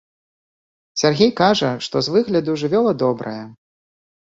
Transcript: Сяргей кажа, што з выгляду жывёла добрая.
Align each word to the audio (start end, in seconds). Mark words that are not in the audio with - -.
Сяргей 1.01 1.31
кажа, 1.43 1.71
што 1.91 1.95
з 2.09 2.17
выгляду 2.19 2.51
жывёла 2.67 2.99
добрая. 3.07 3.41